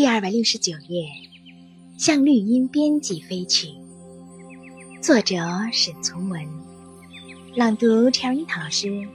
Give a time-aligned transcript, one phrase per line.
[0.00, 1.10] 第二百六十九页，
[1.98, 3.68] 向绿荫边际飞去。
[5.02, 5.36] 作者：
[5.74, 6.42] 沈从文，
[7.54, 9.06] 朗读：陈樱桃老师。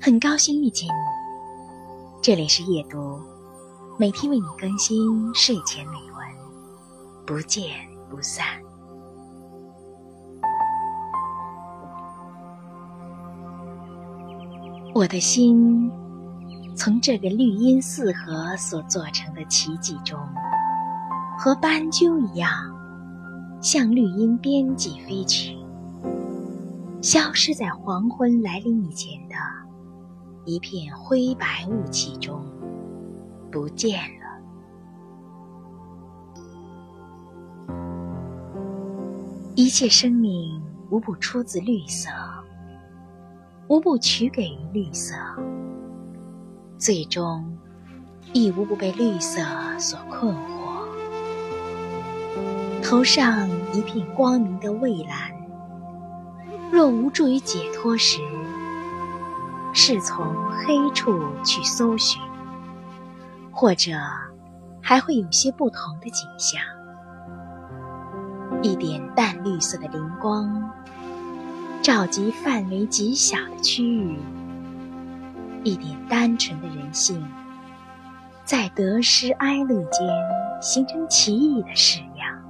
[0.00, 0.92] 很高兴遇见你，
[2.22, 3.20] 这里是夜读，
[3.98, 7.68] 每天为你更新睡前美文，不见
[8.08, 8.46] 不散。
[14.94, 15.90] 我的心，
[16.74, 20.18] 从这个绿荫四合所做成的奇迹中，
[21.38, 22.50] 和斑鸠一样，
[23.62, 25.56] 向绿荫边际飞去，
[27.00, 29.36] 消失在黄昏来临以前的
[30.44, 32.44] 一片灰白雾气中，
[33.52, 34.26] 不见了。
[39.54, 42.08] 一切生命无不出自绿色。
[43.68, 45.14] 无不取给于绿色，
[46.78, 47.44] 最终
[48.32, 49.42] 亦无不被绿色
[49.78, 50.38] 所困惑。
[52.82, 55.30] 头上一片光明的蔚蓝，
[56.72, 58.22] 若无助于解脱时，
[59.74, 62.22] 是从黑处去搜寻，
[63.52, 63.92] 或者
[64.80, 66.58] 还会有些不同的景象。
[68.62, 70.72] 一点淡绿色的灵光。
[71.82, 74.18] 召集范围极小的区域，
[75.64, 77.24] 一点单纯的人性，
[78.44, 80.06] 在得失哀乐间
[80.60, 82.42] 形成奇异的式样。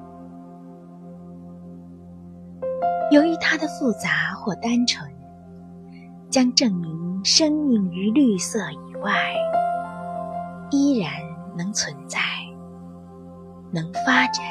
[3.12, 5.08] 由于它的复杂或单纯，
[6.28, 9.12] 将证明生命于绿色以外，
[10.70, 11.12] 依然
[11.56, 12.18] 能存在，
[13.70, 14.44] 能发展。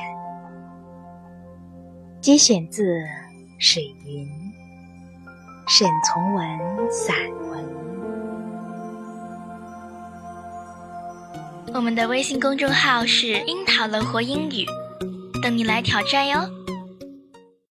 [2.22, 2.84] 节选自
[3.60, 4.26] 《水云》。
[5.70, 6.46] 沈从文
[6.90, 7.14] 散
[7.50, 7.62] 文。
[11.74, 14.66] 我们的微信公众号是“樱桃乐活英语”，
[15.44, 16.57] 等你来挑战哟。